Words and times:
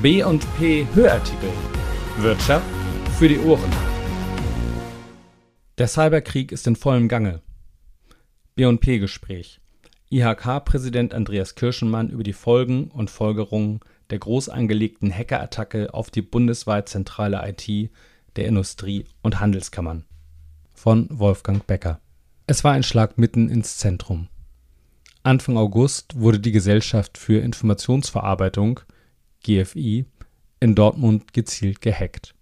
B&P 0.00 0.86
Hörartikel. 0.94 1.50
Wirtschaft 2.18 2.66
für 3.18 3.28
die 3.28 3.38
Ohren. 3.38 3.70
Der 5.78 5.86
Cyberkrieg 5.86 6.50
ist 6.50 6.66
in 6.66 6.74
vollem 6.74 7.08
Gange. 7.08 7.40
B&P 8.56 8.98
Gespräch. 8.98 9.60
IHK-Präsident 10.10 11.14
Andreas 11.14 11.54
Kirschenmann 11.54 12.08
über 12.08 12.24
die 12.24 12.32
Folgen 12.32 12.88
und 12.88 13.10
Folgerungen 13.10 13.80
der 14.10 14.18
groß 14.18 14.48
angelegten 14.48 15.12
Hackerattacke 15.12 15.94
auf 15.94 16.10
die 16.10 16.22
bundesweit 16.22 16.88
zentrale 16.88 17.40
IT 17.46 17.90
der 18.34 18.46
Industrie- 18.46 19.04
und 19.22 19.40
Handelskammern. 19.40 20.04
Von 20.72 21.06
Wolfgang 21.10 21.64
Becker. 21.66 22.00
Es 22.46 22.64
war 22.64 22.72
ein 22.72 22.82
Schlag 22.82 23.18
mitten 23.18 23.48
ins 23.50 23.76
Zentrum. 23.76 24.28
Anfang 25.22 25.56
August 25.56 26.18
wurde 26.18 26.40
die 26.40 26.50
Gesellschaft 26.50 27.18
für 27.18 27.38
Informationsverarbeitung 27.40 28.80
GFI 29.42 30.06
in 30.60 30.74
Dortmund 30.74 31.32
gezielt 31.32 31.80
gehackt. 31.80 32.34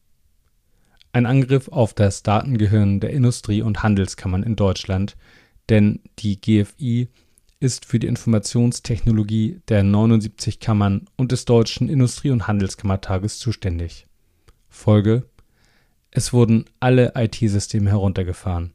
Ein 1.12 1.26
Angriff 1.26 1.68
auf 1.68 1.94
das 1.94 2.22
Datengehirn 2.22 3.00
der 3.00 3.10
Industrie- 3.10 3.62
und 3.62 3.82
Handelskammern 3.82 4.42
in 4.42 4.56
Deutschland, 4.56 5.16
denn 5.68 6.00
die 6.18 6.40
GFI 6.40 7.08
ist 7.58 7.84
für 7.84 7.98
die 7.98 8.06
Informationstechnologie 8.06 9.60
der 9.68 9.82
79 9.82 10.60
Kammern 10.60 11.06
und 11.16 11.32
des 11.32 11.44
Deutschen 11.44 11.88
Industrie- 11.88 12.30
und 12.30 12.46
Handelskammertages 12.46 13.38
zuständig. 13.38 14.06
Folge: 14.68 15.24
Es 16.10 16.32
wurden 16.32 16.64
alle 16.80 17.12
IT-Systeme 17.16 17.90
heruntergefahren. 17.90 18.72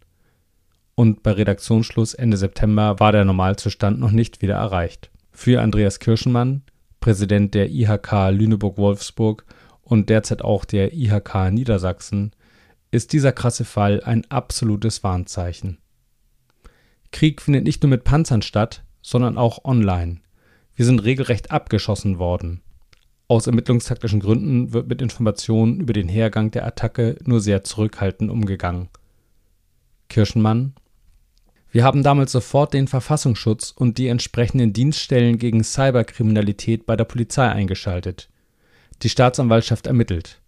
Und 0.93 1.23
bei 1.23 1.31
Redaktionsschluss 1.31 2.13
Ende 2.13 2.37
September 2.37 2.99
war 2.99 3.11
der 3.11 3.25
Normalzustand 3.25 3.99
noch 3.99 4.11
nicht 4.11 4.41
wieder 4.41 4.55
erreicht. 4.55 5.09
Für 5.31 5.61
Andreas 5.61 5.99
Kirschenmann 5.99 6.61
Präsident 7.05 7.53
der 7.53 7.69
IHK 7.69 8.31
Lüneburg-Wolfsburg 8.31 9.45
und 9.83 10.09
derzeit 10.09 10.41
auch 10.41 10.65
der 10.65 10.91
IHK 10.91 11.51
Niedersachsen, 11.51 12.31
ist 12.89 13.13
dieser 13.13 13.31
krasse 13.31 13.63
Fall 13.63 14.01
ein 14.03 14.25
absolutes 14.31 15.03
Warnzeichen. 15.03 15.77
Krieg 17.11 17.43
findet 17.43 17.63
nicht 17.63 17.83
nur 17.83 17.91
mit 17.91 18.05
Panzern 18.05 18.41
statt, 18.41 18.83
sondern 19.03 19.37
auch 19.37 19.65
online. 19.65 20.21
Wir 20.73 20.85
sind 20.85 21.03
regelrecht 21.03 21.51
abgeschossen 21.51 22.17
worden. 22.17 22.63
Aus 23.27 23.45
ermittlungstaktischen 23.45 24.19
Gründen 24.19 24.73
wird 24.73 24.87
mit 24.87 24.99
Informationen 24.99 25.81
über 25.81 25.93
den 25.93 26.09
Hergang 26.09 26.49
der 26.49 26.65
Attacke 26.65 27.19
nur 27.23 27.39
sehr 27.39 27.63
zurückhaltend 27.63 28.31
umgegangen. 28.31 28.89
Kirschenmann 30.09 30.73
wir 31.75 31.83
haben 31.83 32.03
damals 32.03 32.31
sofort 32.31 32.73
den 32.73 32.87
Verfassungsschutz 32.87 33.73
und 33.75 33.97
die 33.97 34.07
entsprechenden 34.07 34.71
Dienststellen 34.71 35.37
gegen 35.37 35.61
Cyberkriminalität 35.61 36.85
bei 36.85 36.95
der 36.95 37.03
Polizei 37.03 37.49
eingeschaltet. 37.49 38.29
Die 39.01 39.09
Staatsanwaltschaft 39.09 39.85
ermittelt. 39.85 40.39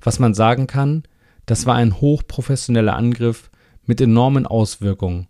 Was 0.00 0.18
man 0.18 0.32
sagen 0.32 0.66
kann, 0.66 1.02
das 1.44 1.66
war 1.66 1.74
ein 1.74 2.00
hochprofessioneller 2.00 2.96
Angriff 2.96 3.50
mit 3.84 4.00
enormen 4.00 4.46
Auswirkungen. 4.46 5.28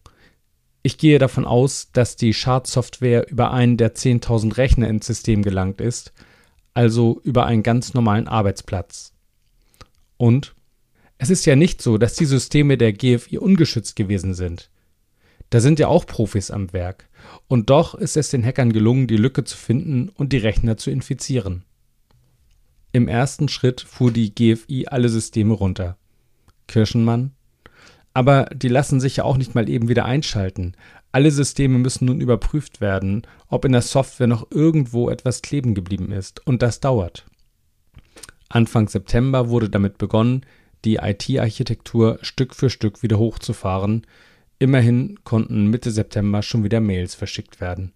Ich 0.85 0.97
gehe 0.97 1.19
davon 1.19 1.45
aus, 1.45 1.91
dass 1.93 2.15
die 2.15 2.33
Schadsoftware 2.33 3.29
über 3.29 3.51
einen 3.51 3.77
der 3.77 3.97
10.000 3.97 4.57
Rechner 4.57 4.87
ins 4.87 5.07
System 5.09 5.43
gelangt 5.43 5.81
ist, 5.81 6.13
also 6.73 7.21
über 7.25 7.47
einen 7.47 7.65
ganz 7.65 7.95
normalen 7.95 8.29
Arbeitsplatz. 8.29 9.13
Und 10.19 10.55
es 11.19 11.31
ist 11.31 11.47
ja 11.47 11.57
nicht 11.57 11.83
so, 11.83 11.99
dass 11.99 12.15
die 12.15 12.27
Systeme 12.27 12.79
der 12.79 12.93
GFI 12.93 13.39
ungeschützt 13.39 13.97
gewesen 13.97 14.33
sind. 14.33 14.71
Da 15.50 15.61
sind 15.61 15.78
ja 15.78 15.89
auch 15.89 16.06
Profis 16.06 16.50
am 16.50 16.72
Werk. 16.72 17.08
Und 17.48 17.70
doch 17.70 17.94
ist 17.94 18.16
es 18.16 18.30
den 18.30 18.44
Hackern 18.44 18.72
gelungen, 18.72 19.06
die 19.06 19.16
Lücke 19.16 19.44
zu 19.44 19.56
finden 19.56 20.08
und 20.08 20.33
die 20.33 20.39
Rechner 20.39 20.77
zu 20.77 20.91
infizieren. 20.91 21.64
Im 22.92 23.08
ersten 23.08 23.48
Schritt 23.48 23.80
fuhr 23.80 24.11
die 24.11 24.34
GFI 24.34 24.86
alle 24.89 25.08
Systeme 25.08 25.55
runter. 25.55 25.97
Kirschenmann. 26.67 27.33
Aber 28.14 28.47
die 28.47 28.69
lassen 28.69 29.00
sich 29.00 29.17
ja 29.17 29.24
auch 29.24 29.36
nicht 29.36 29.55
mal 29.55 29.68
eben 29.68 29.89
wieder 29.89 30.06
einschalten. 30.06 30.74
Alle 31.12 31.30
Systeme 31.30 31.79
müssen 31.79 32.06
nun 32.06 32.20
überprüft 32.20 32.80
werden, 32.80 33.27
ob 33.48 33.64
in 33.64 33.73
der 33.73 33.83
Software 33.83 34.27
noch 34.27 34.51
irgendwo 34.51 35.11
etwas 35.11 35.42
kleben 35.42 35.74
geblieben 35.74 36.12
ist. 36.12 36.46
Und 36.46 36.62
das 36.62 36.80
dauert. 36.80 37.27
Anfang 38.48 38.89
September 38.89 39.48
wurde 39.48 39.68
damit 39.68 39.98
begonnen, 39.98 40.46
die 40.85 40.96
IT-Architektur 40.96 42.18
Stück 42.23 42.55
für 42.55 42.70
Stück 42.70 43.02
wieder 43.02 43.18
hochzufahren, 43.18 44.06
Immerhin 44.58 45.18
konnten 45.24 45.67
Mitte 45.67 45.90
September 45.90 46.42
schon 46.42 46.64
wieder 46.64 46.80
Mails 46.80 47.14
verschickt 47.14 47.61
werden. 47.61 47.92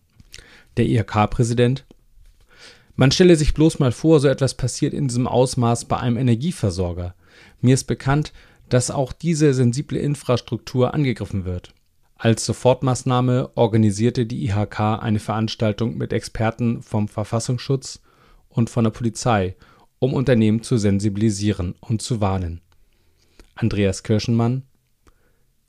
Der 0.76 0.86
IHK-Präsident 0.86 1.86
Man 2.96 3.10
stelle 3.12 3.36
sich 3.36 3.54
bloß 3.54 3.78
mal 3.78 3.92
vor, 3.92 4.20
so 4.20 4.28
etwas 4.28 4.54
passiert 4.54 4.92
in 4.92 5.08
diesem 5.08 5.26
Ausmaß 5.26 5.86
bei 5.86 5.96
einem 5.96 6.18
Energieversorger. 6.18 7.14
Mir 7.60 7.74
ist 7.74 7.84
bekannt, 7.84 8.32
dass 8.68 8.90
auch 8.90 9.12
diese 9.12 9.54
sensible 9.54 9.98
Infrastruktur 9.98 10.92
angegriffen 10.92 11.44
wird. 11.44 11.72
Als 12.16 12.44
Sofortmaßnahme 12.44 13.52
organisierte 13.54 14.26
die 14.26 14.44
IHK 14.44 14.80
eine 14.80 15.18
Veranstaltung 15.18 15.96
mit 15.96 16.12
Experten 16.12 16.82
vom 16.82 17.08
Verfassungsschutz 17.08 18.00
und 18.50 18.68
von 18.68 18.84
der 18.84 18.90
Polizei, 18.90 19.56
um 19.98 20.12
Unternehmen 20.12 20.62
zu 20.62 20.76
sensibilisieren 20.76 21.74
und 21.80 22.02
zu 22.02 22.20
warnen. 22.20 22.60
Andreas 23.54 24.02
Kirschenmann 24.02 24.64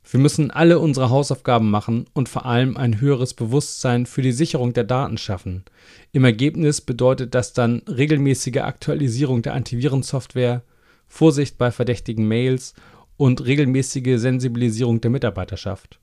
wir 0.09 0.19
müssen 0.19 0.51
alle 0.51 0.79
unsere 0.79 1.09
Hausaufgaben 1.09 1.69
machen 1.69 2.05
und 2.13 2.27
vor 2.27 2.45
allem 2.45 2.75
ein 2.75 2.99
höheres 2.99 3.33
Bewusstsein 3.33 4.05
für 4.05 4.21
die 4.21 4.31
Sicherung 4.31 4.73
der 4.73 4.83
Daten 4.83 5.17
schaffen. 5.17 5.63
Im 6.11 6.25
Ergebnis 6.25 6.81
bedeutet 6.81 7.35
das 7.35 7.53
dann 7.53 7.83
regelmäßige 7.87 8.57
Aktualisierung 8.57 9.41
der 9.41 9.53
Antivirensoftware, 9.53 10.63
Vorsicht 11.07 11.57
bei 11.57 11.71
verdächtigen 11.71 12.27
Mails 12.27 12.73
und 13.17 13.45
regelmäßige 13.45 14.19
Sensibilisierung 14.19 15.01
der 15.01 15.11
Mitarbeiterschaft. 15.11 15.99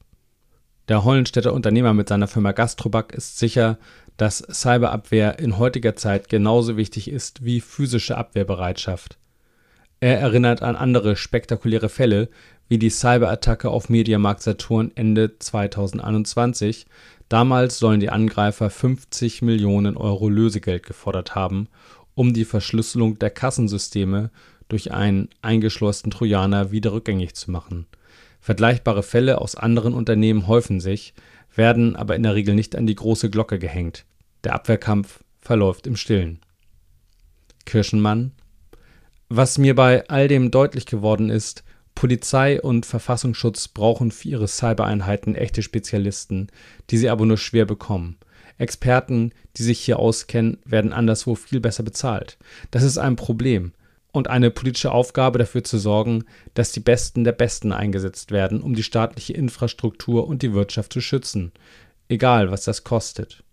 Der 0.88 1.04
Hollenstädter 1.04 1.52
Unternehmer 1.52 1.92
mit 1.92 2.08
seiner 2.08 2.28
Firma 2.28 2.52
Gastroback 2.52 3.12
ist 3.12 3.38
sicher, 3.38 3.78
dass 4.16 4.38
Cyberabwehr 4.38 5.38
in 5.38 5.58
heutiger 5.58 5.96
Zeit 5.96 6.28
genauso 6.28 6.76
wichtig 6.76 7.10
ist 7.10 7.44
wie 7.44 7.60
physische 7.60 8.16
Abwehrbereitschaft. 8.16 9.18
Er 10.00 10.20
erinnert 10.20 10.62
an 10.62 10.76
andere 10.76 11.16
spektakuläre 11.16 11.88
Fälle, 11.88 12.28
wie 12.68 12.78
die 12.78 12.90
Cyberattacke 12.90 13.68
auf 13.68 13.88
Mediamarkt 13.88 14.42
Saturn 14.42 14.92
Ende 14.94 15.38
2021. 15.38 16.86
Damals 17.28 17.78
sollen 17.78 17.98
die 17.98 18.10
Angreifer 18.10 18.70
50 18.70 19.42
Millionen 19.42 19.96
Euro 19.96 20.28
Lösegeld 20.28 20.84
gefordert 20.84 21.34
haben, 21.34 21.68
um 22.14 22.32
die 22.32 22.44
Verschlüsselung 22.44 23.18
der 23.18 23.30
Kassensysteme 23.30 24.30
durch 24.68 24.92
einen 24.92 25.30
eingeschlossenen 25.42 26.12
Trojaner 26.12 26.70
wieder 26.70 26.92
rückgängig 26.92 27.34
zu 27.34 27.50
machen. 27.50 27.86
Vergleichbare 28.40 29.02
Fälle 29.02 29.40
aus 29.40 29.56
anderen 29.56 29.94
Unternehmen 29.94 30.46
häufen 30.46 30.80
sich, 30.80 31.12
werden 31.54 31.96
aber 31.96 32.14
in 32.14 32.22
der 32.22 32.36
Regel 32.36 32.54
nicht 32.54 32.76
an 32.76 32.86
die 32.86 32.94
große 32.94 33.30
Glocke 33.30 33.58
gehängt. 33.58 34.04
Der 34.44 34.54
Abwehrkampf 34.54 35.24
verläuft 35.40 35.88
im 35.88 35.96
Stillen. 35.96 36.38
Kirschenmann 37.64 38.32
Was 39.28 39.58
mir 39.58 39.74
bei 39.74 40.08
all 40.08 40.26
dem 40.26 40.50
deutlich 40.50 40.86
geworden 40.86 41.28
ist, 41.28 41.62
Polizei 41.94 42.62
und 42.62 42.86
Verfassungsschutz 42.86 43.68
brauchen 43.68 44.10
für 44.10 44.28
ihre 44.28 44.48
Cybereinheiten 44.48 45.34
echte 45.34 45.62
Spezialisten, 45.62 46.46
die 46.90 46.96
sie 46.96 47.10
aber 47.10 47.26
nur 47.26 47.36
schwer 47.36 47.66
bekommen. 47.66 48.16
Experten, 48.56 49.32
die 49.56 49.64
sich 49.64 49.80
hier 49.80 49.98
auskennen, 49.98 50.58
werden 50.64 50.92
anderswo 50.92 51.34
viel 51.34 51.60
besser 51.60 51.82
bezahlt. 51.82 52.38
Das 52.70 52.82
ist 52.82 52.98
ein 52.98 53.16
Problem 53.16 53.72
und 54.12 54.28
eine 54.28 54.50
politische 54.50 54.92
Aufgabe 54.92 55.38
dafür 55.38 55.62
zu 55.62 55.78
sorgen, 55.78 56.24
dass 56.54 56.72
die 56.72 56.80
Besten 56.80 57.24
der 57.24 57.32
Besten 57.32 57.72
eingesetzt 57.72 58.30
werden, 58.30 58.62
um 58.62 58.74
die 58.74 58.82
staatliche 58.82 59.34
Infrastruktur 59.34 60.26
und 60.26 60.42
die 60.42 60.54
Wirtschaft 60.54 60.92
zu 60.92 61.00
schützen, 61.00 61.52
egal 62.08 62.50
was 62.50 62.64
das 62.64 62.84
kostet. 62.84 63.44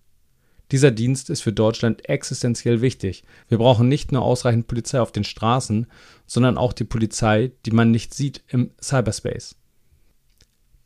Dieser 0.72 0.92
Dienst 0.92 1.30
ist 1.30 1.42
für 1.42 1.54
Deutschland 1.54 2.10
existenziell 2.10 2.82
wichtig. 2.82 3.24
Wir 3.48 3.60
brauchen 3.60 3.88
nicht 3.88 4.12
nur 4.12 4.24
ausreichend 4.24 4.68
Polizei 4.68 5.00
auf 5.00 5.12
den 5.12 5.24
Straßen, 5.24 5.88
sondern 6.26 6.58
auch 6.58 6.74
die 6.74 6.86
Polizei, 6.86 7.52
die 7.66 7.72
man 7.72 7.92
nicht 7.92 8.14
sieht 8.14 8.44
im 8.48 8.72
Cyberspace. 8.82 9.56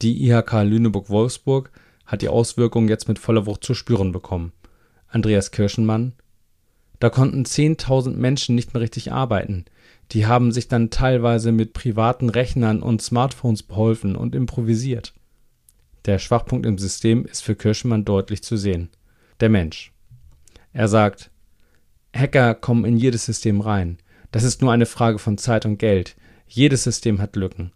Die 0.02 0.26
IHK 0.26 0.64
Lüneburg-Wolfsburg 0.64 1.72
hat 2.06 2.22
die 2.22 2.30
Auswirkungen 2.30 2.90
jetzt 2.90 3.08
mit 3.08 3.20
voller 3.20 3.46
Wucht 3.46 3.64
zu 3.64 3.74
spüren 3.74 4.12
bekommen. 4.12 4.52
Andreas 5.08 5.52
Kirschenmann 5.52 6.14
Da 7.00 7.10
konnten 7.10 7.44
10.000 7.44 8.16
Menschen 8.16 8.56
nicht 8.56 8.74
mehr 8.74 8.82
richtig 8.82 9.12
arbeiten. 9.14 9.66
Die 10.12 10.26
haben 10.26 10.52
sich 10.52 10.68
dann 10.68 10.90
teilweise 10.90 11.52
mit 11.52 11.74
privaten 11.74 12.30
Rechnern 12.30 12.82
und 12.82 13.02
Smartphones 13.02 13.64
beholfen 13.64 14.16
und 14.16 14.36
improvisiert. 14.36 15.14
Der 16.06 16.20
Schwachpunkt 16.20 16.66
im 16.66 16.78
System 16.78 17.26
ist 17.26 17.42
für 17.42 17.56
Kirschenmann 17.56 18.06
deutlich 18.06 18.44
zu 18.44 18.58
sehen 18.58 18.90
der 19.40 19.50
Mensch. 19.50 19.92
Er 20.74 20.88
sagt, 20.88 21.32
Hacker 22.16 22.56
kommen 22.56 22.86
in 22.86 22.98
jedes 22.98 23.26
System 23.26 23.62
rein. 23.62 23.98
Das 24.32 24.44
ist 24.44 24.62
nur 24.62 24.72
eine 24.72 24.86
Frage 24.86 25.20
von 25.20 25.38
Zeit 25.38 25.66
und 25.66 25.78
Geld. 25.78 26.16
Jedes 26.48 26.84
System 26.84 27.20
hat 27.20 27.36
Lücken. 27.36 27.72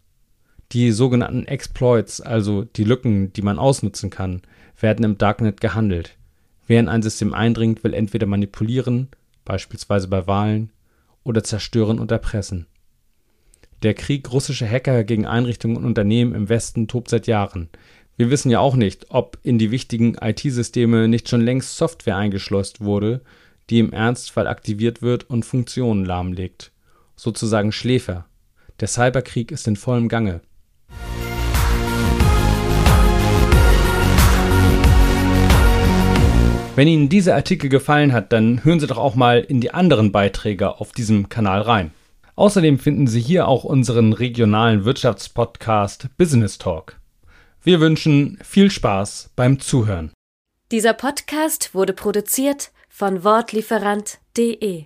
Die 0.71 0.91
sogenannten 0.91 1.45
Exploits, 1.45 2.21
also 2.21 2.63
die 2.63 2.83
Lücken, 2.83 3.31
die 3.33 3.41
man 3.41 3.59
ausnutzen 3.59 4.09
kann, 4.09 4.41
werden 4.79 5.05
im 5.05 5.17
Darknet 5.17 5.61
gehandelt. 5.61 6.17
Wer 6.65 6.79
in 6.79 6.89
ein 6.89 7.03
System 7.03 7.33
eindringt, 7.33 7.83
will 7.83 7.93
entweder 7.93 8.25
manipulieren, 8.25 9.09
beispielsweise 9.45 10.07
bei 10.07 10.25
Wahlen, 10.27 10.71
oder 11.23 11.43
zerstören 11.43 11.99
und 11.99 12.11
erpressen. 12.11 12.67
Der 13.83 13.93
Krieg 13.93 14.31
russischer 14.31 14.67
Hacker 14.67 15.03
gegen 15.03 15.25
Einrichtungen 15.25 15.77
und 15.77 15.85
Unternehmen 15.85 16.33
im 16.33 16.49
Westen 16.49 16.87
tobt 16.87 17.09
seit 17.09 17.27
Jahren. 17.27 17.69
Wir 18.15 18.29
wissen 18.29 18.51
ja 18.51 18.59
auch 18.59 18.75
nicht, 18.75 19.07
ob 19.09 19.39
in 19.41 19.57
die 19.57 19.71
wichtigen 19.71 20.15
IT-Systeme 20.21 21.07
nicht 21.07 21.29
schon 21.29 21.41
längst 21.41 21.77
Software 21.77 22.15
eingeschleust 22.15 22.81
wurde, 22.81 23.21
die 23.71 23.79
im 23.79 23.91
Ernstfall 23.91 24.45
aktiviert 24.45 25.01
wird 25.01 25.27
und 25.31 25.45
Funktionen 25.45 26.05
lahmlegt. 26.05 26.71
Sozusagen 27.15 27.71
Schläfer. 27.71 28.27
Der 28.79 28.87
Cyberkrieg 28.87 29.51
ist 29.51 29.67
in 29.67 29.75
vollem 29.75 30.09
Gange. 30.09 30.41
Wenn 36.75 36.87
Ihnen 36.87 37.09
dieser 37.09 37.33
Artikel 37.33 37.69
gefallen 37.69 38.13
hat, 38.13 38.31
dann 38.31 38.63
hören 38.63 38.79
Sie 38.79 38.87
doch 38.87 38.99
auch 38.99 39.15
mal 39.15 39.39
in 39.39 39.59
die 39.59 39.73
anderen 39.73 40.11
Beiträge 40.11 40.79
auf 40.79 40.91
diesem 40.91 41.29
Kanal 41.29 41.61
rein. 41.61 41.91
Außerdem 42.35 42.77
finden 42.77 43.07
Sie 43.07 43.21
hier 43.21 43.47
auch 43.47 43.63
unseren 43.63 44.13
regionalen 44.13 44.85
Wirtschaftspodcast 44.85 46.09
Business 46.17 46.59
Talk. 46.59 46.97
Wir 47.63 47.79
wünschen 47.79 48.37
viel 48.43 48.69
Spaß 48.69 49.31
beim 49.35 49.59
Zuhören. 49.59 50.11
Dieser 50.71 50.93
Podcast 50.93 51.73
wurde 51.73 51.93
produziert 51.93 52.71
von 52.89 53.23
Wortlieferant.de 53.23 54.85